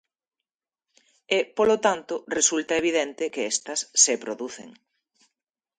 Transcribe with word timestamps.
E, 1.37 1.39
polo 1.57 1.77
tanto, 1.85 2.13
resulta 2.37 2.79
evidente 2.81 3.31
que 3.33 3.43
estas 3.53 3.79
se 4.03 4.13
producen. 4.23 4.69